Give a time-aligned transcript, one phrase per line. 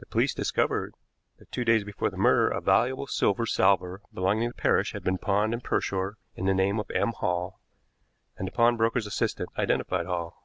[0.00, 0.92] The police discovered
[1.38, 5.16] that two days before the murder a valuable silver salver belonging to Parrish had been
[5.16, 7.12] pawned in Pershore in the name of M.
[7.20, 7.58] Hall,
[8.36, 10.44] and the pawnbroker's assistant identified Hall.